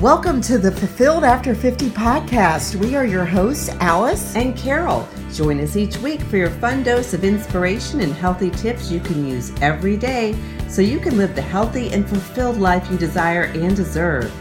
Welcome 0.00 0.40
to 0.42 0.56
the 0.56 0.72
Fulfilled 0.72 1.24
After 1.24 1.54
50 1.54 1.90
podcast. 1.90 2.74
We 2.74 2.96
are 2.96 3.04
your 3.04 3.26
hosts, 3.26 3.68
Alice 3.80 4.34
and 4.34 4.56
Karol. 4.56 5.06
Join 5.30 5.60
us 5.60 5.76
each 5.76 5.98
week 5.98 6.22
for 6.22 6.38
your 6.38 6.48
fun 6.48 6.82
dose 6.82 7.12
of 7.12 7.22
inspiration 7.22 8.00
and 8.00 8.14
healthy 8.14 8.48
tips 8.48 8.90
you 8.90 8.98
can 9.00 9.28
use 9.28 9.52
every 9.60 9.98
day 9.98 10.34
so 10.68 10.80
you 10.80 11.00
can 11.00 11.18
live 11.18 11.34
the 11.34 11.42
healthy 11.42 11.92
and 11.92 12.08
fulfilled 12.08 12.56
life 12.56 12.90
you 12.90 12.96
desire 12.96 13.42
and 13.42 13.76
deserve. 13.76 14.32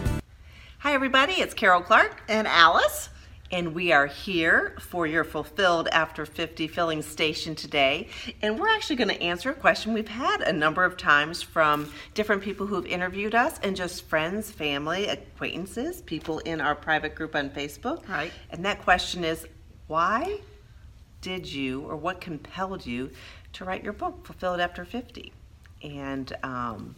Hi, 0.77 0.93
everybody. 0.93 1.33
It's 1.33 1.53
Karol 1.53 1.81
Clark 1.81 2.21
and 2.29 2.47
Alice 2.47 3.09
and 3.51 3.73
we 3.73 3.91
are 3.91 4.05
here 4.05 4.75
for 4.79 5.07
your 5.07 5.23
Fulfilled 5.23 5.87
After 5.91 6.25
50 6.25 6.67
filling 6.67 7.01
station 7.01 7.55
today. 7.55 8.07
And 8.41 8.59
we're 8.59 8.69
actually 8.69 8.97
going 8.97 9.09
to 9.09 9.21
answer 9.21 9.49
a 9.49 9.55
question 9.55 9.93
we've 9.93 10.07
had 10.07 10.41
a 10.41 10.53
number 10.53 10.83
of 10.83 10.97
times 10.97 11.41
from 11.41 11.91
different 12.13 12.43
people 12.43 12.67
who've 12.67 12.85
interviewed 12.85 13.33
us 13.33 13.59
and 13.63 13.75
just 13.75 14.05
friends, 14.05 14.51
family, 14.51 15.07
acquaintances, 15.07 16.01
people 16.03 16.39
in 16.39 16.61
our 16.61 16.75
private 16.75 17.15
group 17.15 17.35
on 17.35 17.49
Facebook. 17.49 18.07
Right. 18.07 18.31
And 18.51 18.63
that 18.65 18.83
question 18.83 19.23
is 19.23 19.47
why 19.87 20.39
did 21.21 21.51
you 21.51 21.81
or 21.81 21.95
what 21.95 22.21
compelled 22.21 22.85
you 22.85 23.09
to 23.53 23.65
write 23.65 23.83
your 23.83 23.93
book, 23.93 24.25
Fulfilled 24.25 24.59
After 24.59 24.85
50? 24.85 25.33
And 25.81 26.31
um, 26.43 26.95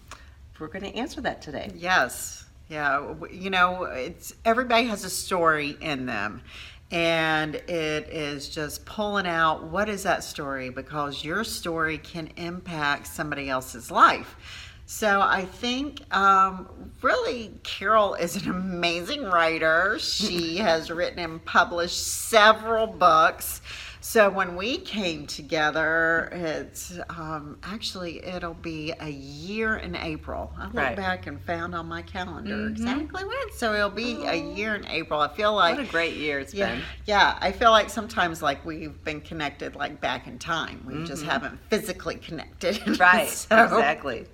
we're 0.59 0.67
going 0.67 0.83
to 0.83 0.95
answer 0.95 1.21
that 1.21 1.41
today. 1.41 1.71
Yes. 1.75 2.45
Yeah, 2.71 3.15
you 3.29 3.49
know, 3.49 3.83
it's 3.83 4.33
everybody 4.45 4.85
has 4.85 5.03
a 5.03 5.09
story 5.09 5.75
in 5.81 6.05
them. 6.05 6.41
And 6.89 7.55
it 7.55 8.07
is 8.09 8.47
just 8.47 8.85
pulling 8.85 9.27
out 9.27 9.63
what 9.63 9.89
is 9.89 10.03
that 10.03 10.23
story 10.23 10.69
because 10.69 11.21
your 11.21 11.43
story 11.43 11.97
can 11.97 12.29
impact 12.37 13.07
somebody 13.07 13.49
else's 13.49 13.91
life. 13.91 14.37
So 14.85 15.19
I 15.19 15.43
think 15.43 16.01
um, 16.15 16.69
really 17.01 17.51
Karol 17.63 18.13
is 18.13 18.37
an 18.37 18.49
amazing 18.49 19.23
writer. 19.23 19.99
She 19.99 20.55
has 20.59 20.89
written 20.89 21.19
and 21.19 21.43
published 21.43 22.01
several 22.01 22.87
books. 22.87 23.61
So 24.03 24.31
when 24.31 24.55
we 24.55 24.77
came 24.79 25.27
together, 25.27 26.29
it's 26.31 26.97
um, 27.09 27.59
actually 27.61 28.25
it'll 28.25 28.55
be 28.55 28.93
a 28.99 29.09
year 29.09 29.77
in 29.77 29.95
April. 29.95 30.51
I 30.57 30.63
looked 30.63 30.75
right. 30.75 30.95
back 30.95 31.27
and 31.27 31.39
found 31.39 31.75
on 31.75 31.85
my 31.85 32.01
calendar 32.01 32.55
mm-hmm. 32.55 32.71
exactly 32.71 33.23
when. 33.23 33.51
So 33.53 33.75
it'll 33.75 33.91
be 33.91 34.17
oh. 34.17 34.29
a 34.29 34.55
year 34.55 34.75
in 34.75 34.87
April. 34.87 35.19
I 35.19 35.27
feel 35.27 35.53
like 35.53 35.77
what 35.77 35.85
a 35.85 35.89
great 35.89 36.15
year 36.15 36.39
it's 36.39 36.51
yeah, 36.51 36.73
been. 36.73 36.83
Yeah, 37.05 37.37
I 37.39 37.51
feel 37.51 37.69
like 37.69 37.91
sometimes 37.91 38.41
like 38.41 38.65
we've 38.65 39.03
been 39.03 39.21
connected 39.21 39.75
like 39.75 40.01
back 40.01 40.25
in 40.25 40.39
time. 40.39 40.83
We 40.87 40.95
mm-hmm. 40.95 41.05
just 41.05 41.23
haven't 41.23 41.59
physically 41.69 42.15
connected. 42.15 42.79
Right. 43.01 43.29
so 43.29 43.63
exactly. 43.63 44.27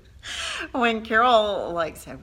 When 0.72 1.02
Karol 1.04 1.72
like 1.72 1.96
said, 1.96 2.20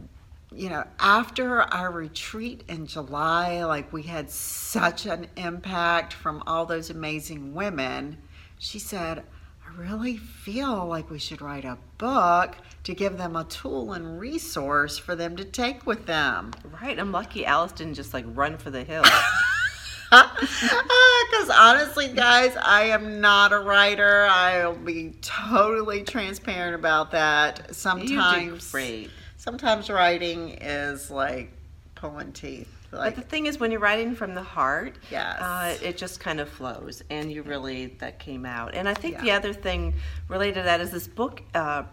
you 0.57 0.69
know, 0.69 0.85
after 0.99 1.63
our 1.63 1.91
retreat 1.91 2.65
in 2.69 2.87
July, 2.87 3.65
like 3.65 3.93
we 3.93 4.03
had 4.03 4.31
such 4.31 5.07
an 5.07 5.27
impact 5.37 6.13
from 6.13 6.43
all 6.47 6.67
those 6.67 6.91
amazing 6.91 7.55
women, 7.55 8.19
she 8.59 8.79
said, 8.79 9.25
I 9.67 9.77
really 9.77 10.17
feel 10.17 10.87
like 10.87 11.11
we 11.11 11.19
should 11.19 11.43
write 11.43 11.65
a 11.65 11.79
book 11.99 12.57
to 12.85 12.95
give 12.95 13.19
them 13.19 13.35
a 13.35 13.45
tool 13.45 13.93
and 13.93 14.21
resource 14.21 14.99
for 14.99 15.17
them 15.17 15.37
to 15.37 15.45
take 15.45 15.87
with 15.87 16.07
them. 16.07 16.53
Right. 16.81 16.99
I'm 16.99 17.13
lucky 17.13 17.45
Alice 17.45 17.73
didn't 17.73 17.95
just 17.95 18.15
like 18.15 18.25
run 18.29 18.57
for 18.59 18.71
the 18.71 18.85
hills. 18.85 19.09
Ah, 20.17 21.27
because 21.29 21.51
honestly, 21.51 22.07
guys, 22.07 22.57
I 22.63 22.85
am 22.85 23.21
not 23.21 23.53
a 23.53 23.59
writer. 23.59 24.29
I'll 24.31 24.77
be 24.77 25.13
totally 25.23 26.05
transparent 26.05 26.77
about 26.77 27.11
that. 27.11 27.75
Sometimes. 27.75 28.71
great 28.71 29.11
sometimes 29.45 29.91
writing 29.91 30.57
is 30.61 31.11
like 31.11 31.53
pulling 31.95 32.33
teeth. 32.33 32.71
Like, 32.91 33.15
but 33.15 33.23
the 33.23 33.29
thing 33.29 33.47
is, 33.47 33.59
when 33.59 33.71
you're 33.71 33.81
writing 33.81 34.15
from 34.15 34.35
the 34.35 34.43
heart, 34.43 34.97
yes. 35.11 35.41
Uh, 35.41 35.77
it 35.83 35.97
just 35.97 36.21
kind 36.21 36.41
of 36.41 36.49
flows, 36.49 37.03
and 37.11 37.31
you 37.31 37.43
really 37.43 37.87
that 37.99 38.19
came 38.19 38.47
out. 38.47 38.75
And 38.75 38.89
I 38.89 38.95
think 38.95 39.17
yeah. 39.17 39.23
the 39.23 39.31
other 39.33 39.53
thing 39.53 39.95
related 40.29 40.55
to 40.55 40.63
that 40.63 40.81
is 40.81 40.91
this 40.91 41.07
book. 41.07 41.43
Uh, 41.55 41.85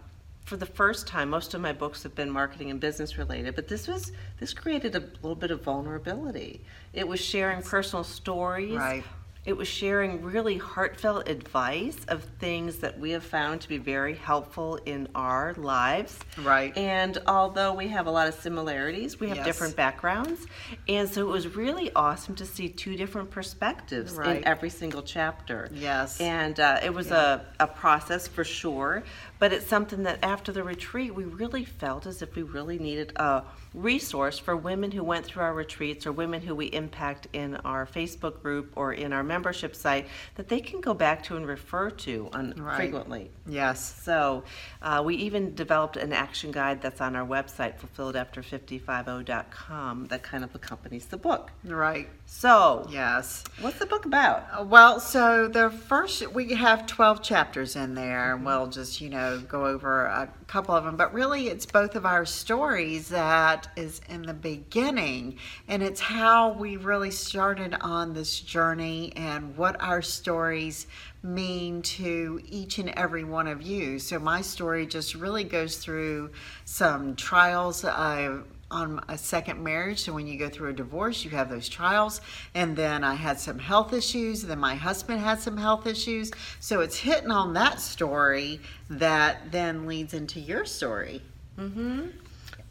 for 0.45 0.57
the 0.57 0.65
first 0.65 1.07
time, 1.07 1.29
most 1.29 1.53
of 1.53 1.61
my 1.61 1.71
books 1.71 2.03
have 2.03 2.15
been 2.15 2.29
marketing 2.29 2.71
and 2.71 2.79
business 2.79 3.17
related, 3.17 3.55
but 3.55 3.67
this 3.67 3.87
was 3.87 4.11
this 4.39 4.53
created 4.53 4.95
a 4.95 4.99
little 4.99 5.35
bit 5.35 5.51
of 5.51 5.63
vulnerability. 5.63 6.61
It 6.93 7.07
was 7.07 7.19
sharing 7.19 7.61
personal 7.61 8.03
stories, 8.03 8.75
right. 8.75 9.03
It 9.43 9.57
was 9.57 9.67
sharing 9.67 10.21
really 10.21 10.57
heartfelt 10.57 11.27
advice 11.27 11.97
of 12.09 12.23
things 12.39 12.77
that 12.77 12.99
we 12.99 13.09
have 13.11 13.23
found 13.23 13.61
to 13.61 13.69
be 13.69 13.79
very 13.79 14.13
helpful 14.13 14.75
in 14.85 15.07
our 15.15 15.55
lives. 15.57 16.19
Right. 16.43 16.77
And 16.77 17.17
although 17.25 17.73
we 17.73 17.87
have 17.87 18.05
a 18.05 18.11
lot 18.11 18.27
of 18.27 18.35
similarities, 18.35 19.19
we 19.19 19.29
have 19.29 19.37
yes. 19.37 19.45
different 19.47 19.75
backgrounds. 19.75 20.45
And 20.87 21.09
so 21.09 21.21
it 21.27 21.31
was 21.31 21.55
really 21.55 21.91
awesome 21.95 22.35
to 22.35 22.45
see 22.45 22.69
two 22.69 22.95
different 22.95 23.31
perspectives 23.31 24.13
right. 24.13 24.37
in 24.37 24.47
every 24.47 24.69
single 24.69 25.01
chapter. 25.01 25.69
Yes. 25.73 26.21
And 26.21 26.59
uh, 26.59 26.79
it 26.83 26.93
was 26.93 27.07
yeah. 27.07 27.39
a, 27.59 27.63
a 27.63 27.67
process 27.67 28.27
for 28.27 28.43
sure, 28.43 29.01
but 29.41 29.51
it's 29.51 29.65
something 29.65 30.03
that 30.03 30.19
after 30.21 30.51
the 30.51 30.61
retreat, 30.61 31.15
we 31.15 31.23
really 31.23 31.65
felt 31.65 32.05
as 32.05 32.21
if 32.21 32.35
we 32.35 32.43
really 32.43 32.77
needed 32.77 33.11
a 33.15 33.41
resource 33.73 34.37
for 34.37 34.55
women 34.55 34.91
who 34.91 35.03
went 35.03 35.25
through 35.25 35.41
our 35.41 35.55
retreats 35.55 36.05
or 36.05 36.11
women 36.11 36.41
who 36.41 36.53
we 36.53 36.67
impact 36.67 37.27
in 37.33 37.55
our 37.55 37.87
Facebook 37.87 38.43
group 38.43 38.71
or 38.75 38.93
in 38.93 39.11
our 39.11 39.23
membership 39.23 39.75
site 39.75 40.05
that 40.35 40.47
they 40.47 40.59
can 40.59 40.79
go 40.79 40.93
back 40.93 41.23
to 41.23 41.37
and 41.37 41.47
refer 41.47 41.89
to 41.89 42.29
on 42.33 42.53
right. 42.55 42.75
frequently. 42.75 43.31
Yes. 43.47 43.99
So 44.03 44.43
uh, 44.83 45.01
we 45.03 45.15
even 45.15 45.55
developed 45.55 45.97
an 45.97 46.13
action 46.13 46.51
guide 46.51 46.79
that's 46.79 47.01
on 47.01 47.15
our 47.15 47.25
website, 47.25 47.79
fulfilledafter50.com, 47.79 50.05
that 50.05 50.21
kind 50.21 50.43
of 50.43 50.53
accompanies 50.53 51.05
the 51.05 51.17
book. 51.17 51.49
Right. 51.63 52.09
So, 52.27 52.85
yes. 52.91 53.43
What's 53.59 53.79
the 53.79 53.87
book 53.87 54.05
about? 54.05 54.67
Well, 54.67 54.99
so 54.99 55.47
the 55.47 55.71
first, 55.71 56.31
we 56.31 56.53
have 56.53 56.85
12 56.85 57.23
chapters 57.23 57.75
in 57.75 57.95
there, 57.95 58.35
and 58.35 58.45
we'll 58.45 58.67
just, 58.67 59.01
you 59.01 59.09
know, 59.09 59.30
go 59.39 59.65
over 59.65 60.05
a 60.05 60.29
couple 60.47 60.75
of 60.75 60.83
them. 60.83 60.95
But 60.95 61.13
really, 61.13 61.47
it's 61.47 61.65
both 61.65 61.95
of 61.95 62.05
our 62.05 62.25
stories 62.25 63.09
that 63.09 63.67
is 63.75 64.01
in 64.09 64.23
the 64.23 64.33
beginning. 64.33 65.37
And 65.67 65.81
it's 65.81 66.01
how 66.01 66.53
we 66.53 66.77
really 66.77 67.11
started 67.11 67.75
on 67.81 68.13
this 68.13 68.39
journey 68.39 69.13
and 69.15 69.55
what 69.57 69.81
our 69.81 70.01
stories 70.01 70.87
mean 71.23 71.81
to 71.83 72.41
each 72.49 72.79
and 72.79 72.89
every 72.89 73.23
one 73.23 73.47
of 73.47 73.61
you. 73.61 73.99
So 73.99 74.19
my 74.19 74.41
story 74.41 74.85
just 74.87 75.15
really 75.15 75.43
goes 75.43 75.77
through 75.77 76.31
some 76.65 77.15
trials. 77.15 77.83
Uh, 77.83 78.39
on 78.71 79.03
a 79.07 79.17
second 79.17 79.63
marriage. 79.63 80.01
So 80.01 80.13
when 80.13 80.25
you 80.25 80.39
go 80.39 80.49
through 80.49 80.69
a 80.69 80.73
divorce, 80.73 81.23
you 81.23 81.31
have 81.31 81.49
those 81.49 81.69
trials. 81.69 82.21
And 82.55 82.75
then 82.75 83.03
I 83.03 83.13
had 83.13 83.39
some 83.39 83.59
health 83.59 83.93
issues. 83.93 84.43
Then 84.43 84.59
my 84.59 84.75
husband 84.75 85.19
had 85.19 85.39
some 85.39 85.57
health 85.57 85.85
issues. 85.85 86.31
So 86.59 86.79
it's 86.79 86.97
hitting 86.97 87.31
on 87.31 87.53
that 87.53 87.79
story 87.79 88.59
that 88.89 89.51
then 89.51 89.85
leads 89.85 90.13
into 90.13 90.39
your 90.39 90.65
story. 90.65 91.21
Mm-hmm. 91.59 92.07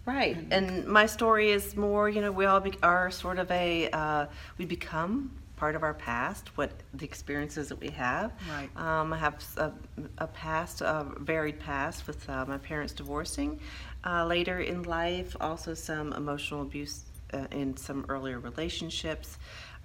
Right. 0.06 0.38
And 0.50 0.86
my 0.86 1.06
story 1.06 1.50
is 1.50 1.76
more, 1.76 2.08
you 2.08 2.20
know, 2.20 2.32
we 2.32 2.46
all 2.46 2.60
be, 2.60 2.72
are 2.82 3.10
sort 3.10 3.38
of 3.38 3.50
a, 3.50 3.90
uh, 3.90 4.26
we 4.58 4.64
become 4.64 5.30
part 5.60 5.76
of 5.76 5.82
our 5.82 5.92
past, 5.92 6.56
what 6.56 6.70
the 6.94 7.04
experiences 7.04 7.68
that 7.68 7.78
we 7.78 7.90
have. 7.90 8.32
Right. 8.50 8.70
Um, 8.76 9.12
I 9.12 9.18
have 9.18 9.44
a, 9.58 9.70
a 10.16 10.26
past, 10.26 10.80
a 10.80 11.06
varied 11.18 11.60
past 11.60 12.06
with 12.06 12.26
uh, 12.30 12.46
my 12.46 12.56
parents 12.56 12.94
divorcing. 12.94 13.60
Uh, 14.02 14.24
later 14.24 14.60
in 14.60 14.84
life, 14.84 15.36
also 15.38 15.74
some 15.74 16.14
emotional 16.14 16.62
abuse 16.62 17.04
uh, 17.34 17.44
in 17.50 17.76
some 17.76 18.06
earlier 18.08 18.38
relationships. 18.38 19.36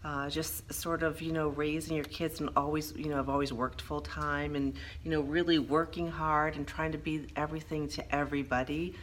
Uh, 0.05 0.29
just 0.29 0.71
sort 0.71 1.01
of 1.03 1.19
you 1.21 1.33
know 1.33 1.47
raising 1.49 1.95
your 1.95 2.05
kids 2.05 2.39
and 2.39 2.49
always 2.55 2.93
you 2.95 3.09
know 3.09 3.17
I've 3.17 3.27
always 3.27 3.51
worked 3.51 3.81
full 3.81 4.01
time 4.01 4.55
and 4.55 4.75
you 5.03 5.09
know 5.11 5.21
really 5.21 5.57
working 5.57 6.07
hard 6.09 6.55
and 6.55 6.65
trying 6.65 6.91
to 6.91 6.99
be 6.99 7.25
everything 7.35 7.89
to 7.89 8.15
everybody 8.15 8.93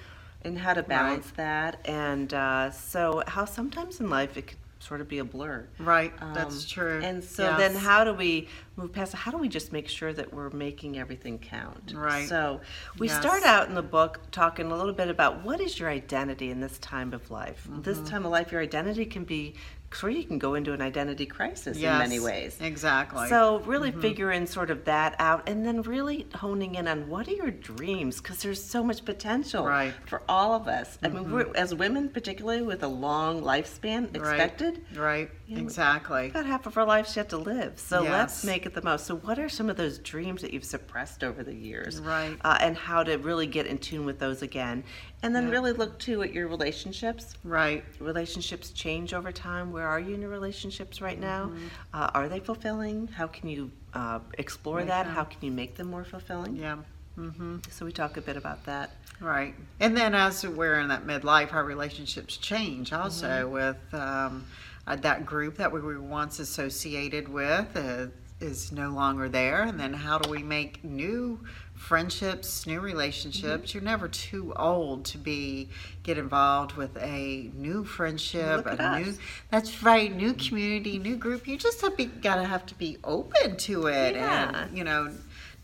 and 0.43 0.57
how 0.57 0.75
to 0.75 0.83
balance 0.85 1.27
right. 1.27 1.37
that 1.39 1.81
and 1.85 2.33
uh, 2.33 2.71
so 2.71 3.25
how 3.27 3.45
sometimes 3.45 3.99
in 3.99 4.09
life 4.09 4.37
it 4.37 4.47
could 4.47 4.63
sort 4.83 5.01
of 5.01 5.09
be 5.09 5.19
a 5.19 5.25
blur 5.25 5.67
right 5.79 6.13
um, 6.21 6.35
that's 6.35 6.69
true 6.69 7.01
and 7.03 7.23
so 7.23 7.45
yes. 7.45 7.59
then 7.59 7.75
how 7.75 8.03
do 8.03 8.13
we 8.13 8.49
move 8.77 8.93
past 8.93 9.13
how 9.13 9.31
do 9.31 9.39
we 9.39 9.49
just 9.49 9.73
make 9.73 9.89
sure 9.89 10.13
that 10.13 10.33
we're 10.35 10.51
making 10.51 10.99
everything 10.99 11.39
count 11.39 11.93
right 11.95 12.29
so 12.29 12.61
we 12.99 13.07
yes. 13.07 13.21
start 13.21 13.45
out 13.45 13.69
in 13.69 13.75
the 13.75 13.83
book 13.83 14.21
talking 14.33 14.73
a 14.73 14.77
little 14.77 14.93
bit 14.93 15.09
about 15.09 15.45
what 15.45 15.61
is 15.61 15.79
your 15.79 15.89
identity 15.89 16.51
in 16.51 16.61
this 16.61 16.79
time 16.79 17.13
of 17.13 17.31
life 17.31 17.67
mm-hmm. 17.71 17.83
this 17.83 18.01
time 18.01 18.27
of 18.27 18.33
life 18.33 18.51
your 18.51 18.61
identity 18.61 19.05
can 19.05 19.23
be 19.23 19.55
sure 19.95 20.11
you 20.11 20.25
can 20.25 20.39
go 20.39 20.55
into 20.55 20.73
an 20.73 20.83
identity 20.83 21.27
crisis 21.27 21.79
yes, 21.79 21.93
in 21.93 21.99
many 21.99 22.21
ways. 22.21 22.57
Exactly. 22.61 23.29
So 23.29 23.61
really 23.61 23.91
mm-hmm. 23.91 24.01
figuring 24.01 24.47
sort 24.47 24.71
of 24.71 24.85
that 24.85 25.17
out 25.19 25.49
and 25.49 25.65
then 25.65 25.83
really 25.83 26.27
honing 26.35 26.75
in 26.77 26.89
on 26.89 27.09
what 27.09 27.29
are 27.29 27.33
your 27.33 27.51
dreams 27.51 28.21
because 28.21 28.43
there's 28.43 28.63
so 28.63 28.83
much 28.83 29.05
potential 29.05 29.67
right. 29.67 29.95
for 30.07 30.23
all 30.29 30.55
of 30.55 30.69
us. 30.69 30.97
Mm-hmm. 30.97 31.05
I 31.05 31.21
mean, 31.21 31.33
we're, 31.33 31.45
mm-hmm. 31.45 31.57
as 31.57 31.75
women, 31.75 32.09
particularly 32.09 32.63
with 32.63 32.83
a 32.83 32.89
long 32.89 33.43
lifespan 33.43 34.15
expected. 34.15 34.85
Right. 34.95 35.01
right. 35.01 35.31
You 35.53 35.59
know, 35.59 35.65
exactly. 35.65 36.29
About 36.31 36.47
half 36.47 36.67
of 36.67 36.79
our 36.79 36.87
lives 36.87 37.15
yet 37.15 37.29
to 37.29 37.37
live. 37.37 37.79
So 37.79 38.03
yes. 38.03 38.11
let's 38.13 38.45
make 38.45 38.65
it 38.65 38.73
the 38.75 38.81
most. 38.83 39.05
So, 39.07 39.17
what 39.17 39.39
are 39.39 39.49
some 39.51 39.69
of 39.69 39.77
those 39.77 39.99
dreams 39.99 40.41
that 40.41 40.53
you've 40.53 40.65
suppressed 40.65 41.23
over 41.23 41.43
the 41.43 41.55
years? 41.55 42.01
Right. 42.01 42.37
Uh, 42.43 42.57
and 42.61 42.75
how 42.77 43.03
to 43.03 43.17
really 43.17 43.47
get 43.47 43.67
in 43.67 43.77
tune 43.79 44.07
with 44.07 44.19
those 44.19 44.41
again. 44.41 44.83
And 45.23 45.37
then 45.37 45.45
Yeah. 45.49 45.51
really 45.53 45.73
look 45.73 45.99
too 45.99 46.23
at 46.23 46.33
your 46.33 46.49
relationships. 46.49 47.35
Right. 47.45 47.85
Relationships 48.01 48.71
change 48.71 49.13
over 49.13 49.31
time. 49.31 49.73
Where 49.73 49.87
are 49.87 50.01
you 50.01 50.15
in 50.15 50.23
your 50.23 50.31
relationships 50.31 51.03
right 51.03 51.21
now? 51.21 51.47
Mm-hmm. 51.47 51.67
Uh, 51.93 52.11
are 52.15 52.29
they 52.31 52.41
fulfilling? 52.41 53.09
How 53.09 53.27
can 53.27 53.49
you 53.51 53.71
uh, 53.93 54.21
explore 54.39 54.79
Make 54.79 54.89
that? 54.89 55.05
them- 55.05 55.15
How 55.15 55.25
can 55.25 55.39
you 55.43 55.51
make 55.53 55.77
them 55.77 55.89
more 55.89 56.05
fulfilling? 56.05 56.57
Yeah. 56.57 56.79
Mm-hmm. 57.19 57.59
So, 57.71 57.85
we 57.85 57.93
talk 57.93 58.17
a 58.17 58.23
bit 58.23 58.39
about 58.39 58.65
that. 58.65 58.93
Right. 59.21 59.55
And 59.81 59.95
then 59.95 60.15
as 60.15 60.45
we're 60.49 60.81
in 60.81 60.89
that 60.89 61.07
midlife, 61.07 61.53
our 61.53 61.63
relationships 61.63 62.39
change 62.39 62.93
also 62.95 63.27
Mm-hmm. 63.29 63.53
with 63.53 63.95
um, 63.95 64.47
uh, 64.87 64.97
that 64.97 65.25
group 65.27 65.57
that 65.57 65.73
we 65.73 65.81
were 65.81 66.01
once 66.01 66.39
associated 66.39 67.29
with 67.29 67.77
uh, 67.77 68.07
is 68.41 68.73
no 68.73 68.91
longer 68.91 69.29
there. 69.29 69.63
And 69.63 69.79
then 69.79 69.93
how 69.93 70.19
do 70.19 70.31
we 70.31 70.43
make 70.43 70.83
new 70.83 71.41
friendships, 71.75 72.67
new 72.67 72.81
relationships? 72.81 73.69
Mm-hmm. 73.71 73.79
You're 73.79 73.85
never 73.85 74.09
too 74.09 74.53
old 74.57 75.05
to 75.07 75.19
be 75.19 75.69
get 76.03 76.19
involved 76.19 76.73
with 76.73 76.97
a 76.97 77.51
new 77.55 77.85
friendship, 77.85 78.67
a 78.67 79.01
new 79.01 79.15
that's 79.51 79.83
right, 79.83 80.15
new 80.15 80.35
community, 80.35 80.99
new 80.99 81.17
group. 81.17 81.47
You 81.47 81.57
just 81.57 81.81
have 81.83 81.97
be, 81.97 82.07
gotta 82.07 82.45
have 82.45 82.67
to 82.67 82.75
be 82.75 82.99
open 83.05 83.57
to 83.59 83.87
it 83.87 84.17
Yeah. 84.17 84.65
and 84.65 84.77
you 84.77 84.85
know 84.85 85.13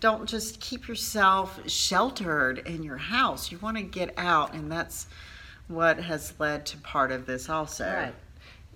don't 0.00 0.29
just 0.29 0.61
keep 0.61 0.87
yourself 0.87 1.59
sheltered 1.69 2.59
in 2.61 2.82
your 2.85 2.97
house. 2.99 3.50
You 3.50 3.59
want 3.59 3.76
to 3.79 3.82
get 3.82 4.14
out, 4.17 4.55
and 4.55 4.71
that's 4.71 5.09
what 5.67 5.99
has 5.99 6.32
led 6.38 6.67
to 6.67 6.76
part 6.79 7.11
of 7.11 7.26
this 7.26 7.49
also. 7.49 7.85
Right. 7.93 8.14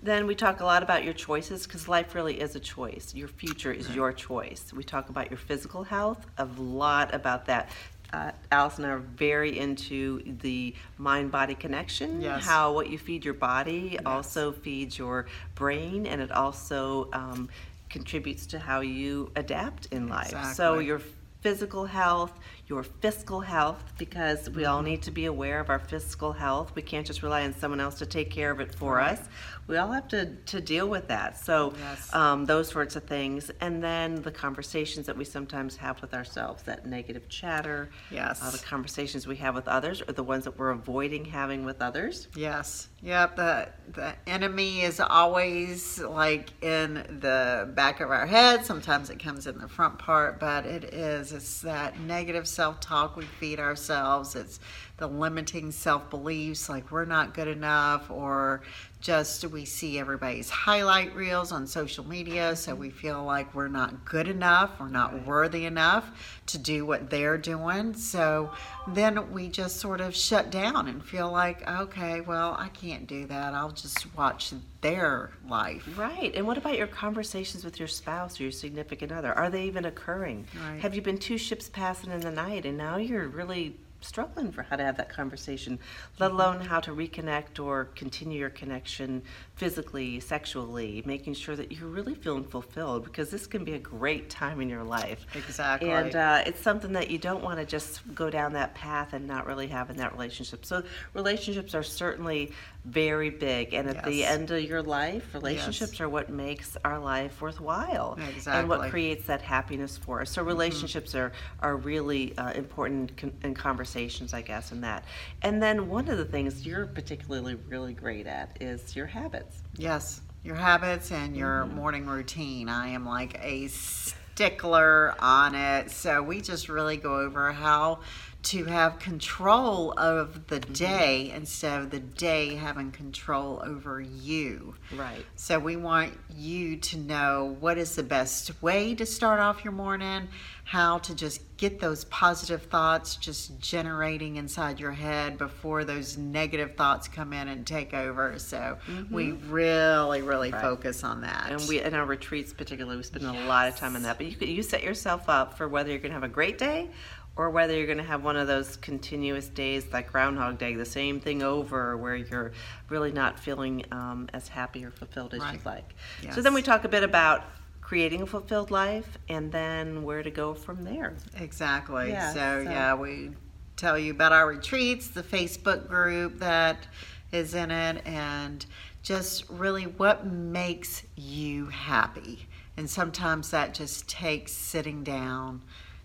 Then 0.03 0.27
we 0.27 0.35
talk 0.35 0.59
a 0.59 0.65
lot 0.65 0.83
about 0.83 1.05
your 1.05 1.13
choices 1.13 1.65
because 1.65 1.87
life 1.87 2.13
really 2.13 2.41
is 2.41 2.57
a 2.57 2.59
choice. 2.59 3.15
Your 3.15 3.29
future 3.29 3.71
is 3.71 3.89
your 3.95 4.11
choice. 4.11 4.73
We 4.75 4.83
talk 4.83 5.07
about 5.07 5.31
your 5.31 5.37
physical 5.37 5.83
health, 5.83 6.25
a 6.37 6.43
lot 6.43 7.15
about 7.15 7.45
that. 7.45 7.69
Uh, 8.11 8.31
Alice 8.51 8.77
and 8.77 8.85
I 8.85 8.89
are 8.89 8.97
very 8.99 9.57
into 9.57 10.21
the 10.41 10.75
mind 10.97 11.31
body 11.31 11.55
connection. 11.55 12.21
Yes. 12.21 12.43
How 12.43 12.73
what 12.73 12.89
you 12.89 12.97
feed 12.97 13.23
your 13.23 13.33
body 13.33 13.97
also 14.05 14.51
feeds 14.51 14.97
your 14.97 15.25
brain, 15.55 16.05
and 16.05 16.21
it 16.21 16.31
also 16.31 17.07
um, 17.13 17.49
contributes 17.89 18.45
to 18.47 18.59
how 18.59 18.81
you 18.81 19.31
adapt 19.37 19.85
in 19.87 20.09
life. 20.09 20.27
Exactly. 20.27 20.53
So, 20.53 20.79
your 20.79 21.01
physical 21.41 21.85
health, 21.85 22.39
your 22.67 22.83
fiscal 22.83 23.41
health, 23.41 23.83
because 23.97 24.49
we 24.49 24.63
all 24.65 24.81
need 24.81 25.01
to 25.03 25.11
be 25.11 25.25
aware 25.25 25.59
of 25.59 25.69
our 25.69 25.79
fiscal 25.79 26.31
health. 26.31 26.73
We 26.75 26.81
can't 26.81 27.05
just 27.05 27.21
rely 27.21 27.43
on 27.43 27.53
someone 27.53 27.81
else 27.81 27.95
to 27.95 28.05
take 28.05 28.31
care 28.31 28.51
of 28.51 28.59
it 28.61 28.73
for 28.73 29.01
us. 29.01 29.19
We 29.67 29.77
all 29.77 29.91
have 29.91 30.07
to, 30.09 30.35
to 30.47 30.61
deal 30.61 30.87
with 30.87 31.07
that. 31.09 31.37
So, 31.37 31.73
Yes. 31.77 32.13
um, 32.13 32.45
those 32.45 32.69
sorts 32.69 32.95
of 32.95 33.03
things. 33.03 33.51
And 33.61 33.83
then 33.83 34.15
the 34.21 34.31
conversations 34.31 35.05
that 35.07 35.17
we 35.17 35.25
sometimes 35.25 35.75
have 35.77 36.01
with 36.01 36.13
ourselves, 36.13 36.63
that 36.63 36.85
negative 36.85 37.27
chatter, 37.29 37.89
Yes. 38.09 38.41
uh, 38.41 38.49
the 38.51 38.57
conversations 38.59 39.27
we 39.27 39.35
have 39.37 39.55
with 39.55 39.67
others, 39.67 40.01
or 40.07 40.13
the 40.13 40.23
ones 40.23 40.45
that 40.45 40.57
we're 40.57 40.71
avoiding 40.71 41.25
having 41.25 41.65
with 41.65 41.81
others. 41.81 42.27
Yes. 42.35 42.87
Yep. 43.01 43.35
The 43.35 43.69
the 43.91 44.13
enemy 44.27 44.81
is 44.81 45.01
always 45.01 45.99
like 45.99 46.51
in 46.63 46.93
the 47.19 47.69
back 47.75 47.99
of 47.99 48.09
our 48.09 48.25
head. 48.25 48.65
Sometimes 48.65 49.09
it 49.09 49.19
comes 49.19 49.45
in 49.45 49.57
the 49.57 49.67
front 49.67 49.99
part, 49.99 50.39
but 50.39 50.65
it 50.65 50.85
is. 50.85 51.33
It's 51.33 51.61
that 51.61 51.99
negative 51.99 52.47
self 52.53 52.79
talk 52.79 53.15
we 53.15 53.25
feed 53.25 53.59
ourselves. 53.59 54.35
It's 54.35 54.59
the 54.97 55.07
limiting 55.07 55.71
self 55.71 56.09
beliefs 56.09 56.69
like 56.69 56.91
we're 56.91 57.05
not 57.05 57.33
good 57.33 57.47
enough 57.47 58.09
or 58.09 58.61
just 59.03 59.43
we 59.49 59.65
see 59.65 59.99
everybody's 59.99 60.49
highlight 60.49 61.13
reels 61.13 61.51
on 61.51 61.67
social 61.67 62.07
media 62.07 62.55
so 62.55 62.73
we 62.73 62.89
feel 62.89 63.23
like 63.23 63.53
we're 63.53 63.67
not 63.67 64.05
good 64.05 64.27
enough 64.29 64.71
we're 64.79 64.87
not 64.87 65.13
Right. 65.13 65.27
worthy 65.27 65.65
enough 65.65 66.09
to 66.47 66.57
do 66.57 66.85
what 66.85 67.09
they're 67.09 67.37
doing 67.37 67.93
so 67.93 68.51
then 68.87 69.31
we 69.33 69.49
just 69.49 69.77
sort 69.81 69.99
of 69.99 70.15
shut 70.15 70.49
down 70.49 70.87
and 70.87 71.03
feel 71.03 71.29
like 71.29 71.67
okay 71.69 72.21
well 72.21 72.55
i 72.57 72.69
can't 72.69 73.05
do 73.05 73.25
that 73.25 73.53
i'll 73.53 73.71
just 73.71 74.07
watch 74.15 74.53
their 74.81 75.31
life 75.49 75.87
Right. 75.97 76.33
And 76.35 76.47
what 76.47 76.57
about 76.57 76.77
your 76.77 76.87
conversations 76.87 77.63
with 77.65 77.79
your 77.79 77.87
spouse 77.87 78.39
or 78.39 78.43
your 78.43 78.51
significant 78.51 79.11
other? 79.11 79.31
Are 79.33 79.49
they 79.49 79.65
even 79.65 79.85
occurring? 79.85 80.45
Right. 80.69 80.81
Have 80.81 80.93
you 80.95 81.01
been 81.01 81.17
two 81.17 81.37
ships 81.37 81.69
passing 81.69 82.11
in 82.11 82.19
the 82.21 82.31
night 82.31 82.65
and 82.65 82.77
now 82.77 82.97
you're 82.97 83.27
really 83.29 83.77
struggling 84.03 84.51
for 84.51 84.63
how 84.63 84.75
to 84.75 84.83
have 84.83 84.97
that 84.97 85.09
conversation, 85.09 85.79
let 86.19 86.31
alone 86.31 86.61
how 86.61 86.79
to 86.79 86.91
reconnect 86.91 87.63
or 87.63 87.85
continue 87.85 88.39
your 88.39 88.49
connection 88.49 89.23
physically, 89.55 90.19
sexually, 90.19 91.03
making 91.05 91.33
sure 91.35 91.55
that 91.55 91.71
you're 91.71 91.87
really 91.87 92.15
feeling 92.15 92.43
fulfilled 92.43 93.03
because 93.03 93.29
this 93.29 93.45
can 93.45 93.63
be 93.63 93.73
a 93.73 93.79
great 93.79 94.29
time 94.29 94.59
in 94.59 94.67
your 94.67 94.83
life. 94.83 95.25
Exactly. 95.35 95.91
And 95.91 96.15
uh, 96.15 96.43
it's 96.45 96.59
something 96.59 96.91
that 96.93 97.11
you 97.11 97.19
don't 97.19 97.43
want 97.43 97.59
to 97.59 97.65
just 97.65 98.01
go 98.15 98.29
down 98.31 98.53
that 98.53 98.73
path 98.73 99.13
and 99.13 99.27
not 99.27 99.45
really 99.45 99.67
have 99.67 99.89
in 99.91 99.97
that 99.97 100.11
relationship. 100.11 100.65
So 100.65 100.83
relationships 101.13 101.75
are 101.75 101.83
certainly 101.83 102.51
very 102.85 103.29
big. 103.29 103.73
And 103.73 103.87
at 103.87 104.03
the 104.03 104.25
end 104.25 104.49
of 104.51 104.61
your 104.63 104.81
life, 104.81 105.33
relationships 105.33 106.01
are 106.01 106.09
what 106.09 106.29
makes 106.29 106.75
our 106.83 106.99
life 106.99 107.41
worthwhile 107.41 108.17
and 108.47 108.67
what 108.67 108.81
Mm-hmm. 108.81 108.89
creates 108.89 109.27
that 109.27 109.41
happiness 109.41 109.97
for 109.97 110.21
us. 110.21 110.31
So 110.31 110.43
relationships 110.43 111.15
are, 111.15 111.31
are 111.61 111.77
really 111.77 112.35
uh, 112.37 112.51
important 112.53 113.15
con- 113.15 113.31
in 113.43 113.53
conversations, 113.53 114.33
I 114.33 114.41
guess, 114.41 114.71
in 114.71 114.81
that. 114.81 115.05
And 115.43 115.61
then 115.61 115.87
one 115.89 116.09
of 116.09 116.17
the 116.17 116.25
things 116.25 116.65
you're 116.65 116.87
particularly 116.87 117.55
really 117.69 117.93
great 117.93 118.25
at 118.27 118.57
is 118.59 118.95
your 118.95 119.05
habits. 119.05 119.42
Yes, 119.77 120.21
your 120.43 120.55
habits 120.55 121.11
and 121.11 121.35
your 121.35 121.63
mm-hmm. 121.63 121.75
morning 121.75 122.05
routine. 122.05 122.69
I 122.69 122.89
am 122.89 123.05
like 123.05 123.39
a 123.41 123.67
stickler 123.67 125.15
on 125.19 125.55
it. 125.55 125.91
So 125.91 126.21
we 126.21 126.41
just 126.41 126.69
really 126.69 126.97
go 126.97 127.19
over 127.19 127.51
how 127.51 127.99
to 128.43 128.65
have 128.65 128.99
control 128.99 129.93
of 129.97 130.47
the 130.47 130.59
mm-hmm. 130.59 130.73
day 130.73 131.31
instead 131.33 131.81
of 131.81 131.89
the 131.89 131.99
day 131.99 132.55
having 132.55 132.91
control 132.91 133.61
over 133.65 134.01
you. 134.01 134.75
Right. 134.95 135.25
So 135.35 135.59
we 135.59 135.77
want 135.77 136.13
you 136.35 136.75
to 136.77 136.97
know 136.97 137.55
what 137.59 137.77
is 137.77 137.95
the 137.95 138.03
best 138.03 138.61
way 138.61 138.95
to 138.95 139.05
start 139.05 139.39
off 139.39 139.63
your 139.63 139.71
morning, 139.71 140.27
how 140.65 140.97
to 140.99 141.15
just 141.15 141.41
get 141.55 141.79
those 141.79 142.03
positive 142.05 142.63
thoughts 142.63 143.15
just 143.15 143.57
generating 143.59 144.35
inside 144.35 144.79
your 144.79 144.91
head 144.91 145.37
before 145.37 145.85
those 145.85 146.17
negative 146.17 146.75
thoughts 146.75 147.07
come 147.07 147.31
in 147.31 147.47
and 147.47 147.65
take 147.65 147.93
over. 147.93 148.37
So 148.39 148.77
we 149.09 149.27
mm-hmm. 149.27 149.51
really, 149.51 150.21
really 150.21 150.51
Right. 150.51 150.61
focus 150.61 151.05
on 151.05 151.21
that. 151.21 151.51
And 151.51 151.65
we 151.69 151.81
in 151.81 151.93
our 151.93 152.05
retreats 152.05 152.51
particularly 152.51 152.97
we 152.97 153.03
spend 153.03 153.25
a 153.25 153.45
lot 153.45 153.69
of 153.69 153.77
time 153.77 153.95
on 153.95 154.03
that. 154.03 154.17
But 154.17 154.27
you 154.27 154.35
you 154.45 154.63
set 154.63 154.83
yourself 154.83 155.29
up 155.29 155.57
for 155.57 155.69
whether 155.69 155.89
you're 155.89 155.99
gonna 155.99 156.13
have 156.13 156.23
a 156.23 156.27
great 156.27 156.57
day 156.57 156.89
or 157.35 157.49
whether 157.49 157.75
you're 157.75 157.87
gonna 157.87 158.03
have 158.03 158.23
one 158.23 158.37
of 158.37 158.47
those 158.47 158.77
continuous 158.77 159.47
days 159.47 159.85
like 159.91 160.11
Groundhog 160.11 160.57
Day, 160.59 160.75
the 160.75 160.85
same 160.85 161.19
thing 161.19 161.41
over 161.41 161.97
where 161.97 162.15
you're 162.15 162.51
really 162.89 163.11
not 163.11 163.39
feeling 163.39 163.83
um, 163.91 164.29
as 164.33 164.47
happy 164.47 164.85
or 164.85 164.91
fulfilled 164.91 165.33
as 165.33 165.39
Right. 165.41 165.53
you'd 165.53 165.65
like. 165.65 165.95
So 166.33 166.41
then 166.41 166.53
we 166.53 166.61
talk 166.61 166.83
a 166.83 166.89
bit 166.89 167.03
about 167.03 167.43
creating 167.81 168.21
a 168.21 168.25
fulfilled 168.25 168.71
life 168.71 169.17
and 169.29 169.51
then 169.51 170.03
where 170.03 170.21
to 170.23 170.31
go 170.31 170.53
from 170.53 170.83
there. 170.83 171.15
Exactly. 171.39 172.09
Yeah, 172.09 172.33
so, 172.33 172.63
so- 172.63 172.69
yeah, 172.69 172.93
we 172.95 173.31
tell 173.77 173.97
you 173.97 174.11
about 174.11 174.31
our 174.31 174.47
retreats, 174.47 175.07
the 175.07 175.23
Facebook 175.23 175.87
group 175.87 176.37
that 176.39 176.87
is 177.31 177.55
in 177.55 177.71
it, 177.71 178.05
and 178.05 178.63
just 179.01 179.49
really 179.49 179.83
what 179.85 180.25
makes 180.27 181.03
you 181.15 181.65
happy. 181.65 182.47
And 182.77 182.87
sometimes 182.89 183.49
that 183.49 183.73
just 183.73 184.07
takes 184.07 184.51
sitting 184.51 185.03
down, 185.03 185.63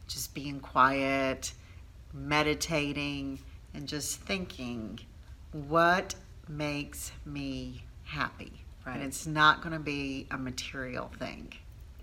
just 0.08 0.34
being 0.34 0.58
quiet, 0.58 1.52
meditating, 2.12 3.38
and 3.74 3.86
just 3.86 4.20
thinking, 4.20 4.98
what 5.52 6.14
makes 6.48 7.12
me 7.24 7.82
happy? 8.04 8.52
Right. 8.86 8.96
And 8.96 9.04
it's 9.04 9.26
not 9.26 9.60
going 9.60 9.74
to 9.74 9.78
be 9.78 10.26
a 10.30 10.38
material 10.38 11.10
thing. 11.18 11.52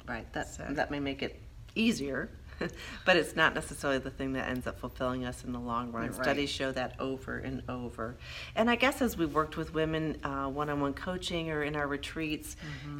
Right. 0.07 0.31
That 0.33 0.47
So- 0.47 0.65
that 0.69 0.91
may 0.91 0.99
make 0.99 1.23
it 1.23 1.39
easier, 1.73 2.29
but 3.05 3.17
it's 3.17 3.35
not 3.35 3.53
necessarily 3.55 3.99
the 3.99 4.11
thing 4.11 4.33
that 4.33 4.47
ends 4.47 4.67
up 4.67 4.79
fulfilling 4.79 5.25
us 5.25 5.43
in 5.43 5.51
the 5.51 5.59
long 5.59 5.91
run. 5.91 6.05
Right. 6.05 6.13
Studies 6.15 6.49
show 6.49 6.71
that 6.71 6.95
over 6.99 7.39
and 7.39 7.63
over. 7.67 8.15
And 8.55 8.69
I 8.69 8.75
guess 8.75 9.01
as 9.01 9.17
we've 9.17 9.33
worked 9.33 9.57
with 9.57 9.73
women 9.73 10.17
uh, 10.23 10.47
one-on-one 10.47 10.93
coaching 10.93 11.49
or 11.49 11.63
in 11.63 11.75
our 11.75 11.87
retreats, 11.87 12.55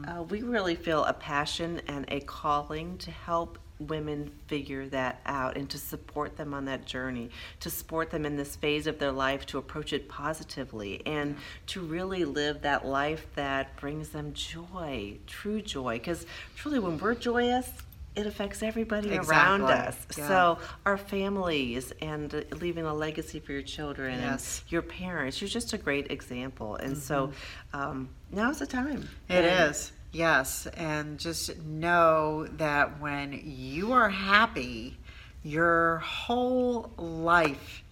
uh, 0.07 0.23
we 0.23 0.41
really 0.41 0.75
feel 0.75 1.05
a 1.05 1.13
passion 1.13 1.79
and 1.87 2.05
a 2.09 2.19
calling 2.21 2.97
to 2.97 3.11
help 3.11 3.59
women 3.79 4.31
figure 4.47 4.87
that 4.87 5.19
out 5.25 5.57
and 5.57 5.69
to 5.69 5.77
support 5.77 6.37
them 6.37 6.53
on 6.53 6.65
that 6.65 6.85
journey, 6.85 7.29
to 7.59 7.69
support 7.69 8.09
them 8.09 8.25
in 8.25 8.35
this 8.37 8.55
phase 8.55 8.87
of 8.87 8.99
their 8.99 9.11
life, 9.11 9.45
to 9.47 9.57
approach 9.57 9.91
it 9.93 10.07
positively, 10.07 11.01
and 11.05 11.35
to 11.67 11.81
really 11.81 12.25
live 12.25 12.61
that 12.61 12.85
life 12.85 13.27
that 13.35 13.75
brings 13.77 14.09
them 14.09 14.33
joy, 14.33 15.17
true 15.27 15.61
joy. 15.61 15.95
Because 15.97 16.25
truly, 16.55 16.79
when 16.79 16.97
we're 16.97 17.15
joyous, 17.15 17.69
it 18.15 18.25
affects 18.25 18.63
everybody 18.63 19.17
around 19.17 19.63
us. 19.63 19.97
Yeah. 20.17 20.27
So, 20.29 20.59
our 20.85 20.97
families 20.97 21.91
and 22.01 22.45
leaving 22.61 22.85
a 22.85 22.93
legacy 22.93 23.41
for 23.41 23.51
your 23.51 23.61
children 23.61 24.17
Yes. 24.19 24.61
and 24.63 24.71
your 24.71 24.81
parents, 24.83 25.41
you're 25.41 25.49
just 25.49 25.73
a 25.73 25.77
great 25.77 26.09
example. 26.11 26.75
And 26.77 26.97
so, 26.97 27.33
um, 27.73 28.07
now's 28.31 28.59
the 28.59 28.67
time. 28.67 29.01
Mm-hmm. 29.01 29.33
It 29.33 29.43
And- 29.45 29.69
is. 29.71 29.91
Yes, 30.15 30.65
and 30.77 31.19
just 31.19 31.57
know 31.65 32.47
that 32.55 33.01
when 33.01 33.37
you 33.43 33.91
are 33.91 34.07
happy, 34.07 34.95
your 35.43 35.97
whole 35.97 36.89
life 36.95 37.83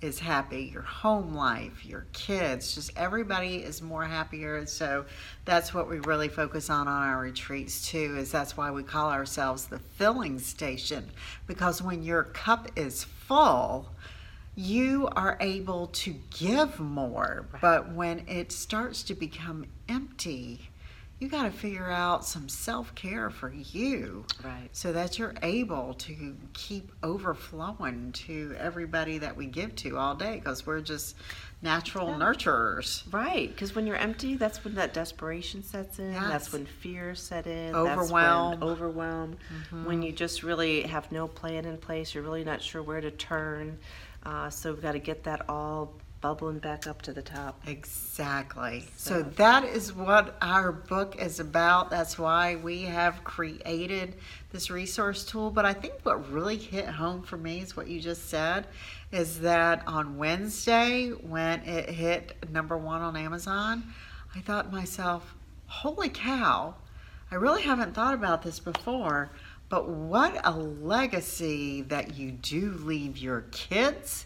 is 0.00 0.18
happy, 0.18 0.72
your 0.72 0.82
home 0.82 1.36
life, 1.36 1.86
your 1.86 2.04
kids, 2.12 2.74
just 2.74 2.90
everybody 2.96 3.58
is 3.58 3.80
more 3.80 4.02
happier. 4.02 4.66
So 4.66 5.04
that's 5.44 5.72
what 5.72 5.88
we 5.88 6.00
really 6.00 6.26
focus 6.26 6.68
on 6.68 6.88
on 6.88 7.08
our 7.10 7.20
retreats 7.20 7.88
too. 7.88 8.16
Is 8.18 8.32
that's 8.32 8.56
why 8.56 8.72
we 8.72 8.82
call 8.82 9.12
ourselves 9.12 9.66
the 9.66 9.78
filling 9.78 10.40
station 10.40 11.08
because 11.46 11.80
when 11.80 12.02
your 12.02 12.24
cup 12.24 12.72
is 12.74 13.04
full, 13.04 13.88
you 14.56 15.08
are 15.12 15.36
able 15.40 15.86
to 15.86 16.16
give 16.36 16.80
more. 16.80 17.46
But 17.60 17.92
when 17.92 18.24
it 18.26 18.50
starts 18.50 19.04
to 19.04 19.14
become 19.14 19.66
empty, 19.88 20.67
you 21.20 21.28
got 21.28 21.42
to 21.44 21.50
figure 21.50 21.90
out 21.90 22.24
some 22.24 22.48
self 22.48 22.94
care 22.94 23.28
for 23.30 23.52
you. 23.52 24.24
Right. 24.44 24.68
So 24.72 24.92
that 24.92 25.18
you're 25.18 25.34
able 25.42 25.94
to 25.94 26.36
keep 26.52 26.92
overflowing 27.02 28.12
to 28.12 28.54
everybody 28.58 29.18
that 29.18 29.36
we 29.36 29.46
give 29.46 29.74
to 29.76 29.96
all 29.98 30.14
day 30.14 30.36
because 30.36 30.64
we're 30.66 30.80
just 30.80 31.16
natural 31.60 32.08
Yeah. 32.10 32.18
nurturers. 32.18 33.02
Right, 33.12 33.48
because 33.50 33.74
when 33.74 33.84
you're 33.84 33.96
empty, 33.96 34.36
that's 34.36 34.62
when 34.64 34.76
that 34.76 34.94
desperation 34.94 35.64
sets 35.64 35.98
in. 35.98 36.12
That's 36.12 36.46
Yes. 36.46 36.52
when 36.52 36.66
fear 36.66 37.16
set 37.16 37.48
in. 37.48 37.74
Overwhelm. 37.74 38.50
That's 38.52 38.60
when 38.60 38.70
overwhelm. 38.70 39.36
When 39.84 40.02
you 40.02 40.12
just 40.12 40.44
really 40.44 40.82
have 40.82 41.10
no 41.10 41.26
plan 41.26 41.64
in 41.64 41.78
place, 41.78 42.14
you're 42.14 42.22
really 42.22 42.44
not 42.44 42.62
sure 42.62 42.80
where 42.82 43.00
to 43.00 43.10
turn. 43.10 43.78
Uh, 44.22 44.50
so 44.50 44.72
we've 44.72 44.82
got 44.82 44.92
to 44.92 44.98
get 45.00 45.24
that 45.24 45.48
all 45.48 45.94
bubbling 46.20 46.58
back 46.58 46.86
up 46.86 47.02
to 47.02 47.12
the 47.12 47.22
top. 47.22 47.60
Exactly. 47.66 48.88
So- 48.96 49.08
So 49.18 49.22
that 49.22 49.64
is 49.64 49.92
what 49.92 50.36
our 50.42 50.72
book 50.72 51.16
is 51.16 51.40
about. 51.40 51.90
That's 51.90 52.18
why 52.18 52.56
we 52.56 52.82
have 52.82 53.22
created 53.24 54.16
this 54.52 54.70
resource 54.70 55.24
tool. 55.24 55.50
But 55.50 55.64
I 55.64 55.72
think 55.72 55.94
what 56.02 56.30
really 56.30 56.56
hit 56.56 56.86
home 56.86 57.22
for 57.22 57.36
me 57.36 57.60
is 57.60 57.76
what 57.76 57.86
you 57.88 58.00
just 58.00 58.28
said 58.28 58.66
is 59.12 59.40
that 59.40 59.82
on 59.86 60.18
Wednesday, 60.18 61.10
when 61.10 61.60
it 61.60 61.88
hit 61.88 62.36
number 62.50 62.76
one 62.76 63.00
on 63.02 63.16
Amazon, 63.16 63.84
I 64.34 64.40
thought 64.40 64.70
to 64.70 64.76
myself, 64.76 65.34
holy 65.66 66.08
cow, 66.08 66.74
I 67.30 67.34
really 67.36 67.62
haven't 67.62 67.94
thought 67.94 68.14
about 68.14 68.42
this 68.42 68.58
before. 68.58 69.30
But 69.70 69.88
what 69.88 70.40
a 70.44 70.52
legacy 70.52 71.82
that 71.82 72.16
you 72.16 72.30
do 72.32 72.72
leave 72.72 73.18
your 73.18 73.42
kids. 73.50 74.24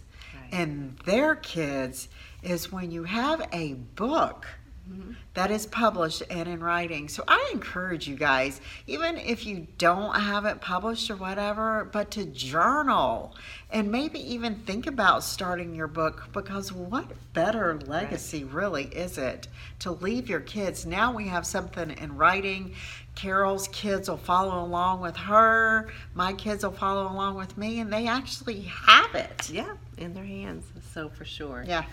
And 0.53 0.99
their 1.07 1.35
kids 1.35 2.09
is 2.43 2.71
when 2.71 2.91
you 2.91 3.05
have 3.05 3.49
a 3.53 3.73
book 3.73 4.47
mm-hmm. 4.89 5.13
that 5.35 5.51
is 5.51 5.67
published 5.67 6.23
and 6.29 6.49
in 6.49 6.63
writing. 6.63 7.09
So 7.09 7.25
I 7.27 7.51
encourage 7.53 8.07
you 8.07 8.17
guys, 8.17 8.61
even 8.87 9.17
if 9.17 9.47
you 9.47 9.67
don't 9.79 10.15
have 10.15 10.45
it 10.45 10.61
published 10.61 11.11
or 11.11 11.17
whatever, 11.17 11.89
but 11.91 12.11
to 12.13 12.27
journal 12.27 13.35
and 13.71 13.91
maybe 13.91 14.19
even 14.35 14.57
think 14.57 14.87
about 14.87 15.25
starting 15.25 15.75
your 15.75 15.89
book 15.89 16.29
because 16.33 16.71
what 16.71 17.07
better 17.33 17.79
legacy 17.87 18.45
really 18.45 18.85
is 18.85 19.17
it 19.17 19.49
to 19.81 19.93
leave 19.93 20.29
your 20.29 20.41
kids? 20.41 20.85
Now 20.85 21.15
we 21.15 21.29
have 21.29 21.47
something 21.47 21.91
in 21.91 22.17
writing. 22.17 22.75
Karol's 23.15 23.69
kids 23.69 24.09
will 24.09 24.17
follow 24.17 24.65
along 24.65 25.01
with 25.01 25.17
her, 25.17 25.93
my 26.15 26.33
kids 26.33 26.65
will 26.65 26.73
follow 26.73 27.13
along 27.13 27.37
with 27.37 27.59
me, 27.59 27.81
and 27.81 27.93
they 27.93 28.07
actually 28.07 28.63
have 28.63 29.15
it. 29.15 29.51
Yeah, 29.51 29.75
in 29.99 30.15
their 30.15 30.25
hands. 30.25 30.65
So 30.93 31.09
for 31.09 31.25
sure. 31.25 31.65
Yeah. 31.67 31.85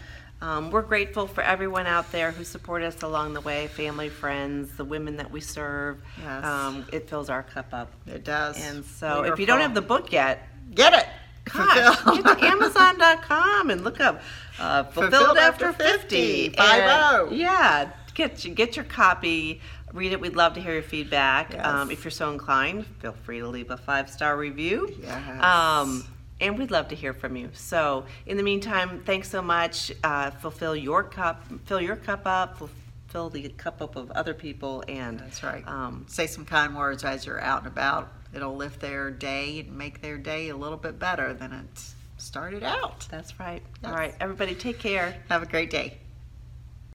Um, 0.42 0.72
we're 0.72 0.84
grateful 0.84 1.28
for 1.28 1.42
everyone 1.42 1.86
out 1.86 2.10
there 2.14 2.32
who 2.32 2.46
support 2.46 2.82
us 2.82 3.02
along 3.02 3.34
the 3.34 3.42
way 3.42 3.68
family, 3.68 4.08
friends, 4.08 4.72
the 4.78 4.86
women 4.86 5.18
that 5.18 5.30
we 5.30 5.42
serve. 5.42 6.02
Yes. 6.22 6.46
Um, 6.46 6.86
it 6.94 7.10
fills 7.10 7.30
our 7.30 7.44
cup 7.44 7.74
up. 7.74 7.92
It 8.08 8.24
does. 8.24 8.56
And 8.66 8.86
so 8.86 9.24
if 9.24 9.38
you 9.38 9.46
don't 9.46 9.60
have 9.60 9.74
the 9.74 9.82
book 9.82 10.14
yet, 10.14 10.48
get 10.74 10.94
it. 10.94 11.06
Gosh, 11.52 12.04
get 12.06 12.24
to 12.40 12.46
Amazon.com 12.46 13.70
and 13.70 13.84
look 13.84 14.00
up 14.00 14.22
uh, 14.60 14.84
Fulfilled, 14.84 15.12
Fulfilled 15.14 15.38
After 15.40 15.66
After 15.68 15.84
50. 15.84 16.50
50, 16.50 16.58
five 16.58 16.84
And. 17.30 17.32
Yeah, 17.38 17.92
get, 18.14 18.46
your- 18.46 18.56
get 18.56 18.76
your 18.76 18.86
copy. 18.86 19.60
Read 19.92 20.12
it. 20.14 20.22
We'd 20.22 20.36
love 20.36 20.54
to 20.54 20.62
hear 20.62 20.74
your 20.74 20.84
feedback. 20.84 21.52
Yes. 21.54 21.66
Um, 21.66 21.90
if 21.92 22.04
you're 22.04 22.12
so 22.12 22.32
inclined, 22.32 22.86
feel 23.00 23.14
free 23.26 23.40
to 23.40 23.48
leave 23.48 23.72
a 23.72 23.78
five 23.78 24.10
star 24.10 24.38
review. 24.38 24.94
Yes. 25.02 25.44
Um, 25.44 26.06
and 26.42 26.58
we'd 26.58 26.72
love 26.72 26.88
to 26.90 26.96
hear 26.96 27.14
from 27.14 27.36
you. 27.36 27.50
So, 27.54 28.06
in 28.26 28.38
the 28.38 28.44
meantime, 28.44 29.04
thanks 29.06 29.30
so 29.30 29.42
much. 29.42 29.92
Uh, 30.04 30.32
fulfill 30.32 30.76
your 30.76 31.04
cup, 31.04 31.44
fill 31.66 31.82
your 31.82 31.96
cup 31.96 32.22
up, 32.26 32.58
fulfill 32.58 33.30
the 33.30 33.50
cup 33.50 33.82
up 33.82 33.96
of 33.96 34.12
other 34.12 34.34
people, 34.34 34.84
and 34.88 35.20
That's 35.20 35.44
right. 35.44 35.68
Um, 35.68 36.06
Say 36.08 36.28
some 36.28 36.46
kind 36.46 36.76
words 36.76 37.04
as 37.04 37.26
you're 37.26 37.42
out 37.42 37.60
and 37.60 37.68
about. 37.68 38.12
It'll 38.34 38.56
lift 38.56 38.80
their 38.80 39.10
day 39.12 39.60
and 39.62 39.78
make 39.78 40.02
their 40.02 40.18
day 40.18 40.50
a 40.50 40.56
little 40.56 40.78
bit 40.78 41.00
better 41.00 41.34
than 41.34 41.52
it 41.52 41.84
started 42.18 42.64
out. 42.64 43.08
that's 43.10 43.40
right. 43.40 43.62
Yes. 43.82 43.92
All 43.92 43.98
right, 43.98 44.14
everybody, 44.20 44.54
take 44.54 44.78
care. 44.80 45.16
Have 45.30 45.42
a 45.42 45.46
great 45.48 45.70
day. 45.70 45.98